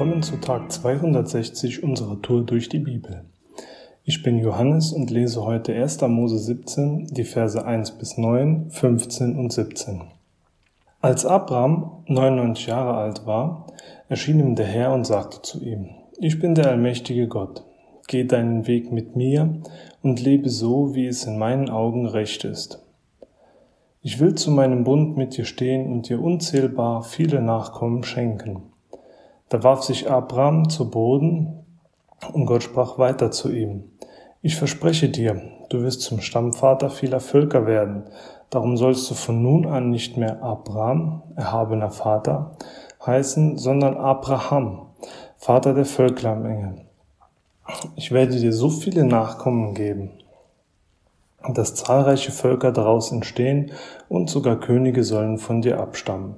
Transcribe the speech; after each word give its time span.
Willkommen 0.00 0.22
zu 0.22 0.38
Tag 0.38 0.72
260 0.72 1.82
unserer 1.82 2.22
Tour 2.22 2.42
durch 2.42 2.70
die 2.70 2.78
Bibel. 2.78 3.26
Ich 4.02 4.22
bin 4.22 4.38
Johannes 4.38 4.94
und 4.94 5.10
lese 5.10 5.44
heute 5.44 5.74
1. 5.74 6.00
Mose 6.08 6.38
17, 6.38 7.08
die 7.08 7.24
Verse 7.24 7.62
1 7.62 7.98
bis 7.98 8.16
9, 8.16 8.70
15 8.70 9.38
und 9.38 9.52
17. 9.52 10.00
Als 11.02 11.26
Abraham 11.26 12.02
99 12.06 12.68
Jahre 12.68 12.94
alt 12.94 13.26
war, 13.26 13.66
erschien 14.08 14.40
ihm 14.40 14.54
der 14.54 14.64
Herr 14.64 14.94
und 14.94 15.06
sagte 15.06 15.42
zu 15.42 15.62
ihm, 15.62 15.90
Ich 16.18 16.38
bin 16.38 16.54
der 16.54 16.68
allmächtige 16.68 17.28
Gott. 17.28 17.66
Geh 18.08 18.24
deinen 18.24 18.66
Weg 18.66 18.90
mit 18.90 19.16
mir 19.16 19.60
und 20.00 20.22
lebe 20.22 20.48
so, 20.48 20.94
wie 20.94 21.08
es 21.08 21.26
in 21.26 21.36
meinen 21.36 21.68
Augen 21.68 22.06
recht 22.06 22.44
ist. 22.44 22.82
Ich 24.00 24.18
will 24.18 24.34
zu 24.34 24.50
meinem 24.50 24.82
Bund 24.82 25.18
mit 25.18 25.36
dir 25.36 25.44
stehen 25.44 25.92
und 25.92 26.08
dir 26.08 26.22
unzählbar 26.22 27.02
viele 27.02 27.42
Nachkommen 27.42 28.02
schenken. 28.02 28.69
Da 29.50 29.64
warf 29.64 29.82
sich 29.82 30.08
Abraham 30.08 30.70
zu 30.70 30.90
Boden 30.90 31.64
und 32.32 32.46
Gott 32.46 32.62
sprach 32.62 32.98
weiter 32.98 33.32
zu 33.32 33.52
ihm. 33.52 33.82
Ich 34.42 34.54
verspreche 34.54 35.08
dir, 35.08 35.42
du 35.70 35.82
wirst 35.82 36.02
zum 36.02 36.20
Stammvater 36.20 36.88
vieler 36.88 37.18
Völker 37.18 37.66
werden. 37.66 38.04
Darum 38.48 38.76
sollst 38.76 39.10
du 39.10 39.14
von 39.14 39.42
nun 39.42 39.66
an 39.66 39.90
nicht 39.90 40.16
mehr 40.16 40.40
Abraham, 40.40 41.22
erhabener 41.34 41.90
Vater, 41.90 42.56
heißen, 43.04 43.58
sondern 43.58 43.96
Abraham, 43.96 44.86
Vater 45.36 45.74
der 45.74 45.84
Völkermenge. 45.84 46.86
Ich 47.96 48.12
werde 48.12 48.38
dir 48.38 48.52
so 48.52 48.70
viele 48.70 49.04
Nachkommen 49.04 49.74
geben, 49.74 50.12
dass 51.54 51.74
zahlreiche 51.74 52.30
Völker 52.30 52.70
daraus 52.70 53.10
entstehen 53.10 53.72
und 54.08 54.30
sogar 54.30 54.60
Könige 54.60 55.02
sollen 55.02 55.38
von 55.38 55.60
dir 55.60 55.80
abstammen. 55.80 56.36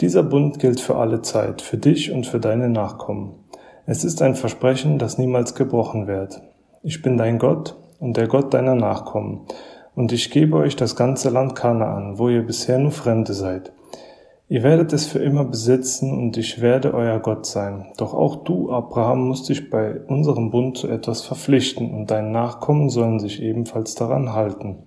Dieser 0.00 0.22
Bund 0.22 0.58
gilt 0.58 0.80
für 0.80 0.96
alle 0.96 1.22
Zeit, 1.22 1.62
für 1.62 1.76
dich 1.76 2.10
und 2.10 2.26
für 2.26 2.40
deine 2.40 2.68
Nachkommen. 2.68 3.34
Es 3.86 4.04
ist 4.04 4.22
ein 4.22 4.34
Versprechen, 4.34 4.98
das 4.98 5.18
niemals 5.18 5.54
gebrochen 5.54 6.06
wird. 6.06 6.40
Ich 6.82 7.02
bin 7.02 7.16
dein 7.16 7.38
Gott 7.38 7.76
und 8.00 8.16
der 8.16 8.26
Gott 8.26 8.54
deiner 8.54 8.74
Nachkommen. 8.74 9.42
Und 9.94 10.12
ich 10.12 10.30
gebe 10.30 10.56
euch 10.56 10.74
das 10.74 10.96
ganze 10.96 11.30
Land 11.30 11.54
Kanaan, 11.54 12.18
wo 12.18 12.28
ihr 12.28 12.42
bisher 12.42 12.78
nur 12.78 12.92
Fremde 12.92 13.34
seid. 13.34 13.72
Ihr 14.48 14.62
werdet 14.62 14.92
es 14.92 15.06
für 15.06 15.18
immer 15.18 15.44
besitzen 15.44 16.12
und 16.12 16.36
ich 16.36 16.60
werde 16.60 16.92
euer 16.92 17.20
Gott 17.20 17.46
sein. 17.46 17.86
Doch 17.96 18.12
auch 18.12 18.44
du, 18.44 18.70
Abraham, 18.70 19.28
musst 19.28 19.48
dich 19.48 19.70
bei 19.70 20.00
unserem 20.08 20.50
Bund 20.50 20.76
zu 20.76 20.88
etwas 20.88 21.22
verpflichten 21.22 21.94
und 21.94 22.10
deine 22.10 22.28
Nachkommen 22.30 22.90
sollen 22.90 23.18
sich 23.18 23.40
ebenfalls 23.40 23.94
daran 23.94 24.32
halten. 24.32 24.82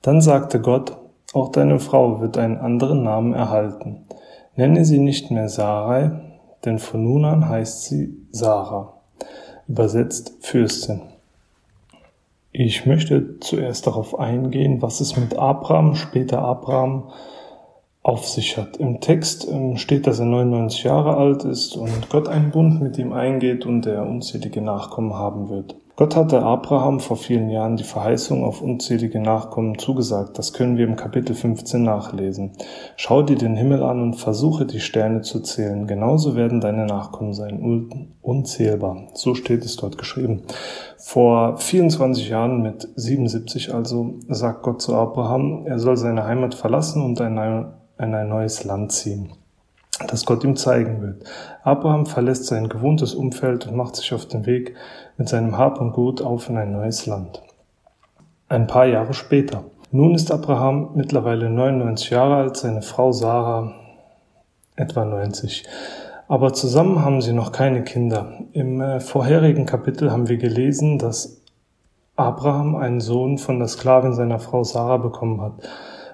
Dann 0.00 0.20
sagte 0.20 0.60
Gott, 0.60 0.96
auch 1.32 1.50
deine 1.50 1.78
Frau 1.78 2.20
wird 2.20 2.38
einen 2.38 2.56
anderen 2.56 3.02
Namen 3.02 3.34
erhalten. 3.34 4.06
Nenne 4.56 4.84
sie 4.84 4.98
nicht 4.98 5.30
mehr 5.30 5.48
Sarai, 5.48 6.10
denn 6.64 6.78
von 6.78 7.04
nun 7.04 7.24
an 7.24 7.48
heißt 7.48 7.84
sie 7.84 8.16
Sarah, 8.30 8.94
übersetzt 9.68 10.34
Fürstin. 10.40 11.02
Ich 12.50 12.86
möchte 12.86 13.38
zuerst 13.40 13.86
darauf 13.86 14.18
eingehen, 14.18 14.82
was 14.82 15.00
es 15.00 15.16
mit 15.16 15.36
Abraham, 15.38 15.94
später 15.94 16.40
Abraham, 16.40 17.10
auf 18.02 18.26
sich 18.26 18.56
hat. 18.56 18.78
Im 18.78 19.00
Text 19.00 19.46
ähm, 19.50 19.76
steht, 19.76 20.06
dass 20.06 20.18
er 20.18 20.24
99 20.24 20.84
Jahre 20.84 21.16
alt 21.16 21.44
ist 21.44 21.76
und 21.76 22.08
Gott 22.08 22.26
einen 22.26 22.50
Bund 22.50 22.80
mit 22.80 22.96
ihm 22.96 23.12
eingeht 23.12 23.66
und 23.66 23.84
er 23.86 24.06
unzählige 24.06 24.62
Nachkommen 24.62 25.12
haben 25.12 25.50
wird. 25.50 25.76
Gott 25.98 26.14
hatte 26.14 26.44
Abraham 26.44 27.00
vor 27.00 27.16
vielen 27.16 27.50
Jahren 27.50 27.76
die 27.76 27.82
Verheißung 27.82 28.44
auf 28.44 28.62
unzählige 28.62 29.18
Nachkommen 29.18 29.80
zugesagt. 29.80 30.38
Das 30.38 30.52
können 30.52 30.76
wir 30.76 30.86
im 30.86 30.94
Kapitel 30.94 31.34
15 31.34 31.82
nachlesen. 31.82 32.52
Schau 32.94 33.22
dir 33.22 33.34
den 33.34 33.56
Himmel 33.56 33.82
an 33.82 34.00
und 34.00 34.14
versuche 34.14 34.64
die 34.64 34.78
Sterne 34.78 35.22
zu 35.22 35.40
zählen. 35.40 35.88
Genauso 35.88 36.36
werden 36.36 36.60
deine 36.60 36.86
Nachkommen 36.86 37.34
sein, 37.34 37.90
unzählbar. 38.22 39.08
So 39.14 39.34
steht 39.34 39.64
es 39.64 39.74
dort 39.74 39.98
geschrieben. 39.98 40.44
Vor 40.98 41.56
24 41.56 42.28
Jahren 42.28 42.62
mit 42.62 42.88
77 42.94 43.74
also 43.74 44.20
sagt 44.28 44.62
Gott 44.62 44.80
zu 44.80 44.94
Abraham, 44.94 45.66
er 45.66 45.80
soll 45.80 45.96
seine 45.96 46.22
Heimat 46.22 46.54
verlassen 46.54 47.02
und 47.02 47.18
in 47.18 47.38
ein 47.38 48.28
neues 48.28 48.62
Land 48.62 48.92
ziehen 48.92 49.32
das 50.06 50.24
Gott 50.24 50.44
ihm 50.44 50.56
zeigen 50.56 51.02
wird. 51.02 51.24
Abraham 51.64 52.06
verlässt 52.06 52.46
sein 52.46 52.68
gewohntes 52.68 53.14
Umfeld 53.14 53.66
und 53.66 53.76
macht 53.76 53.96
sich 53.96 54.14
auf 54.14 54.26
den 54.26 54.46
Weg 54.46 54.74
mit 55.16 55.28
seinem 55.28 55.58
Hab 55.58 55.80
und 55.80 55.92
Gut 55.92 56.22
auf 56.22 56.48
in 56.48 56.56
ein 56.56 56.72
neues 56.72 57.06
Land. 57.06 57.42
Ein 58.48 58.66
paar 58.66 58.86
Jahre 58.86 59.12
später. 59.12 59.64
Nun 59.90 60.14
ist 60.14 60.30
Abraham 60.30 60.90
mittlerweile 60.94 61.50
99 61.50 62.10
Jahre 62.10 62.36
alt, 62.36 62.56
seine 62.56 62.82
Frau 62.82 63.12
Sarah 63.12 63.72
etwa 64.76 65.04
90. 65.04 65.66
Aber 66.28 66.52
zusammen 66.52 67.04
haben 67.04 67.22
sie 67.22 67.32
noch 67.32 67.52
keine 67.52 67.82
Kinder. 67.82 68.32
Im 68.52 68.80
äh, 68.80 69.00
vorherigen 69.00 69.66
Kapitel 69.66 70.12
haben 70.12 70.28
wir 70.28 70.36
gelesen, 70.36 70.98
dass 70.98 71.40
Abraham 72.16 72.76
einen 72.76 73.00
Sohn 73.00 73.38
von 73.38 73.58
der 73.58 73.68
Sklavin 73.68 74.12
seiner 74.12 74.38
Frau 74.38 74.62
Sarah 74.62 74.98
bekommen 74.98 75.40
hat. 75.40 75.52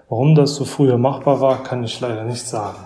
Warum 0.09 0.35
das 0.35 0.55
so 0.55 0.65
früher 0.65 0.99
machbar 0.99 1.41
war, 1.41 1.63
kann 1.63 1.83
ich 1.83 1.99
leider 2.01 2.25
nicht 2.25 2.47
sagen. 2.47 2.79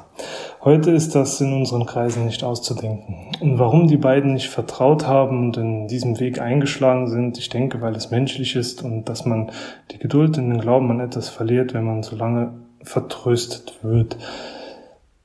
Heute 0.68 0.90
ist 0.90 1.14
das 1.14 1.40
in 1.40 1.54
unseren 1.54 1.86
Kreisen 1.86 2.26
nicht 2.26 2.44
auszudenken. 2.44 3.30
Und 3.40 3.58
warum 3.58 3.86
die 3.86 3.96
beiden 3.96 4.34
nicht 4.34 4.50
vertraut 4.50 5.06
haben 5.06 5.46
und 5.46 5.56
in 5.56 5.88
diesem 5.88 6.20
Weg 6.20 6.42
eingeschlagen 6.42 7.08
sind, 7.08 7.38
ich 7.38 7.48
denke, 7.48 7.80
weil 7.80 7.96
es 7.96 8.10
menschlich 8.10 8.54
ist 8.54 8.82
und 8.82 9.08
dass 9.08 9.24
man 9.24 9.50
die 9.90 9.98
Geduld 9.98 10.36
in 10.36 10.50
den 10.50 10.60
Glauben 10.60 10.90
an 10.90 11.00
etwas 11.00 11.30
verliert, 11.30 11.72
wenn 11.72 11.84
man 11.84 12.02
so 12.02 12.16
lange 12.16 12.52
vertröstet 12.82 13.82
wird. 13.82 14.18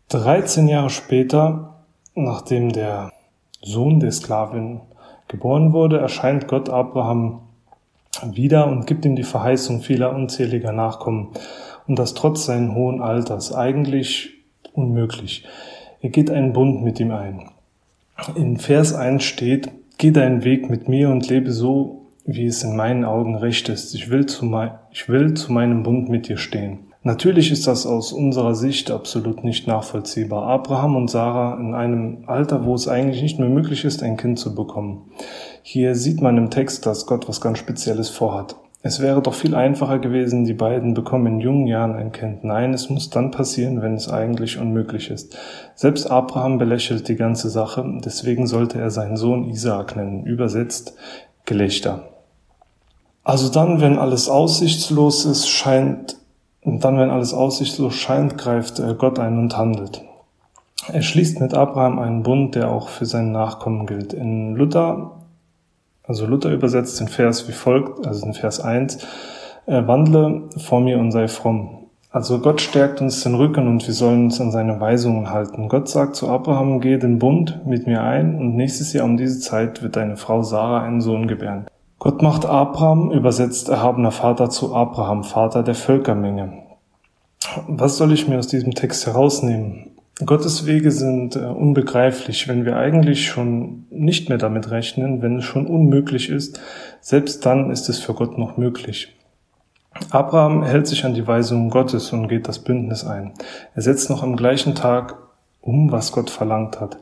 13 0.07 0.69
Jahre 0.69 0.89
später, 0.89 1.83
nachdem 2.15 2.71
der 2.71 3.11
Sohn 3.61 3.99
der 3.99 4.13
Sklavin 4.13 4.79
geboren 5.27 5.73
wurde, 5.73 5.99
erscheint 5.99 6.47
Gott 6.47 6.69
Abraham 6.69 7.41
wieder 8.31 8.67
und 8.67 8.87
gibt 8.87 9.03
ihm 9.03 9.17
die 9.17 9.23
Verheißung 9.23 9.81
vieler 9.81 10.15
unzähliger 10.15 10.71
Nachkommen. 10.71 11.31
Und 11.85 11.99
das 11.99 12.13
trotz 12.13 12.45
seines 12.45 12.73
hohen 12.75 13.01
Alters. 13.01 13.53
Eigentlich 13.53 14.42
unmöglich. 14.73 15.45
Er 16.01 16.09
geht 16.09 16.29
einen 16.29 16.53
Bund 16.53 16.83
mit 16.83 16.99
ihm 16.99 17.11
ein. 17.11 17.49
In 18.35 18.57
Vers 18.57 18.93
1 18.93 19.23
steht, 19.23 19.69
geh 19.97 20.11
deinen 20.11 20.43
Weg 20.43 20.69
mit 20.69 20.87
mir 20.87 21.09
und 21.09 21.29
lebe 21.29 21.51
so, 21.51 22.07
wie 22.25 22.45
es 22.45 22.63
in 22.63 22.75
meinen 22.75 23.05
Augen 23.05 23.35
recht 23.35 23.69
ist. 23.69 23.93
Ich 23.95 24.09
will 24.09 24.25
zu, 24.25 24.45
mein, 24.45 24.71
ich 24.91 25.09
will 25.09 25.33
zu 25.33 25.51
meinem 25.51 25.83
Bund 25.83 26.09
mit 26.09 26.27
dir 26.27 26.37
stehen. 26.37 26.79
Natürlich 27.05 27.51
ist 27.51 27.67
das 27.67 27.85
aus 27.85 28.13
unserer 28.13 28.55
Sicht 28.55 28.89
absolut 28.89 29.43
nicht 29.43 29.67
nachvollziehbar. 29.67 30.47
Abraham 30.47 30.95
und 30.95 31.09
Sarah 31.09 31.59
in 31.59 31.73
einem 31.73 32.23
Alter, 32.27 32.65
wo 32.65 32.73
es 32.75 32.87
eigentlich 32.87 33.21
nicht 33.21 33.39
mehr 33.39 33.49
möglich 33.49 33.83
ist, 33.83 34.01
ein 34.03 34.15
Kind 34.15 34.39
zu 34.39 34.55
bekommen. 34.55 35.11
Hier 35.63 35.95
sieht 35.95 36.21
man 36.21 36.37
im 36.37 36.49
Text, 36.49 36.85
dass 36.85 37.05
Gott 37.05 37.27
was 37.27 37.41
ganz 37.41 37.59
Spezielles 37.59 38.09
vorhat. 38.09 38.55
Es 38.85 38.99
wäre 38.99 39.21
doch 39.21 39.33
viel 39.33 39.55
einfacher 39.55 39.97
gewesen, 39.97 40.43
die 40.43 40.53
beiden 40.53 40.93
bekommen 40.93 41.25
in 41.35 41.39
jungen 41.39 41.67
Jahren 41.67 41.95
ein 41.95 42.11
Kind. 42.11 42.43
Nein, 42.43 42.73
es 42.73 42.89
muss 42.89 43.09
dann 43.09 43.31
passieren, 43.31 43.81
wenn 43.81 43.93
es 43.93 44.09
eigentlich 44.09 44.59
unmöglich 44.59 45.09
ist. 45.09 45.37
Selbst 45.73 46.11
Abraham 46.11 46.57
belächelt 46.57 47.07
die 47.07 47.15
ganze 47.15 47.49
Sache, 47.49 47.85
deswegen 48.03 48.45
sollte 48.45 48.81
er 48.81 48.91
seinen 48.91 49.15
Sohn 49.15 49.45
Isaak 49.45 49.95
nennen, 49.95 50.25
übersetzt 50.25 50.95
Gelächter. 51.45 52.09
Also 53.23 53.47
dann, 53.47 53.79
wenn 53.79 53.97
alles 53.97 54.27
aussichtslos 54.27 55.23
ist, 55.23 55.47
scheint, 55.47 56.17
dann, 56.65 56.97
wenn 56.97 57.09
alles 57.09 57.33
aussichtslos 57.33 57.95
scheint, 57.95 58.37
greift 58.37 58.79
äh, 58.79 58.95
Gott 58.97 59.17
ein 59.17 59.39
und 59.39 59.57
handelt. 59.57 60.01
Er 60.91 61.01
schließt 61.01 61.39
mit 61.39 61.53
Abraham 61.53 61.99
einen 61.99 62.23
Bund, 62.23 62.55
der 62.55 62.69
auch 62.69 62.89
für 62.89 63.05
seinen 63.05 63.31
Nachkommen 63.31 63.85
gilt. 63.85 64.11
In 64.11 64.55
Luther 64.55 65.22
also 66.03 66.25
Luther 66.25 66.51
übersetzt 66.51 66.99
den 66.99 67.07
Vers 67.07 67.47
wie 67.47 67.53
folgt, 67.53 68.05
also 68.05 68.25
den 68.25 68.33
Vers 68.33 68.59
1, 68.59 68.97
äh, 69.65 69.87
wandle 69.87 70.49
vor 70.57 70.81
mir 70.81 70.99
und 70.99 71.11
sei 71.11 71.27
fromm. 71.27 71.79
Also 72.11 72.39
Gott 72.39 72.61
stärkt 72.61 73.01
uns 73.01 73.23
den 73.23 73.33
Rücken 73.33 73.67
und 73.67 73.87
wir 73.87 73.93
sollen 73.93 74.25
uns 74.25 74.39
an 74.39 74.51
seine 74.51 74.79
Weisungen 74.79 75.31
halten. 75.31 75.67
Gott 75.67 75.89
sagt 75.89 76.15
zu 76.15 76.27
Abraham, 76.29 76.79
geh 76.79 76.97
den 76.97 77.17
Bund 77.17 77.65
mit 77.65 77.87
mir 77.87 78.03
ein 78.03 78.37
und 78.37 78.55
nächstes 78.55 78.93
Jahr 78.93 79.05
um 79.05 79.17
diese 79.17 79.39
Zeit 79.39 79.81
wird 79.81 79.95
deine 79.95 80.15
Frau 80.15 80.43
Sarah 80.43 80.83
einen 80.83 81.01
Sohn 81.01 81.27
gebären. 81.27 81.65
Gott 81.97 82.21
macht 82.21 82.45
Abraham, 82.45 83.11
übersetzt 83.11 83.69
erhabener 83.69 84.11
Vater 84.11 84.49
zu 84.49 84.75
Abraham, 84.75 85.23
Vater 85.23 85.63
der 85.63 85.73
Völkermenge. 85.73 86.63
Was 87.67 87.97
soll 87.97 88.11
ich 88.11 88.27
mir 88.27 88.37
aus 88.37 88.47
diesem 88.47 88.75
Text 88.75 89.07
herausnehmen? 89.07 89.92
Gottes 90.25 90.65
Wege 90.65 90.91
sind 90.91 91.35
äh, 91.35 91.39
unbegreiflich, 91.39 92.47
wenn 92.47 92.65
wir 92.65 92.77
eigentlich 92.77 93.27
schon 93.27 93.85
nicht 93.89 94.29
mehr 94.29 94.37
damit 94.37 94.69
rechnen, 94.69 95.21
wenn 95.21 95.37
es 95.37 95.45
schon 95.45 95.67
unmöglich 95.67 96.29
ist, 96.29 96.59
selbst 97.01 97.45
dann 97.45 97.71
ist 97.71 97.89
es 97.89 97.99
für 97.99 98.13
Gott 98.13 98.37
noch 98.37 98.57
möglich. 98.57 99.15
Abraham 100.09 100.63
hält 100.63 100.87
sich 100.87 101.05
an 101.05 101.13
die 101.13 101.27
Weisungen 101.27 101.69
Gottes 101.69 102.11
und 102.13 102.27
geht 102.27 102.47
das 102.47 102.59
Bündnis 102.59 103.05
ein. 103.05 103.33
Er 103.75 103.81
setzt 103.81 104.09
noch 104.09 104.23
am 104.23 104.35
gleichen 104.35 104.75
Tag 104.75 105.15
um, 105.61 105.91
was 105.91 106.11
Gott 106.11 106.29
verlangt 106.29 106.79
hat. 106.79 106.97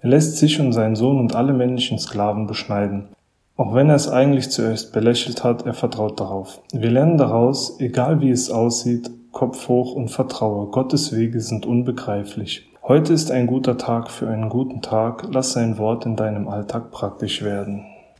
Er 0.00 0.10
lässt 0.10 0.38
sich 0.38 0.60
und 0.60 0.72
seinen 0.72 0.96
Sohn 0.96 1.18
und 1.18 1.34
alle 1.34 1.52
männlichen 1.52 1.98
Sklaven 1.98 2.46
beschneiden. 2.46 3.08
Auch 3.56 3.74
wenn 3.74 3.88
er 3.88 3.96
es 3.96 4.08
eigentlich 4.08 4.50
zuerst 4.50 4.92
belächelt 4.92 5.42
hat, 5.42 5.66
er 5.66 5.74
vertraut 5.74 6.20
darauf. 6.20 6.60
Wir 6.72 6.90
lernen 6.90 7.16
daraus, 7.16 7.80
egal 7.80 8.20
wie 8.20 8.30
es 8.30 8.50
aussieht, 8.50 9.10
Kopf 9.36 9.68
hoch 9.68 9.94
und 9.94 10.08
vertraue. 10.08 10.68
Gottes 10.68 11.14
Wege 11.14 11.42
sind 11.42 11.66
unbegreiflich. 11.66 12.72
Heute 12.82 13.12
ist 13.12 13.30
ein 13.30 13.46
guter 13.46 13.76
Tag 13.76 14.10
für 14.10 14.30
einen 14.30 14.48
guten 14.48 14.80
Tag. 14.80 15.28
Lass 15.30 15.52
sein 15.52 15.76
Wort 15.76 16.06
in 16.06 16.16
deinem 16.16 16.48
Alltag 16.48 16.90
praktisch 16.90 17.42
werden. 17.42 17.84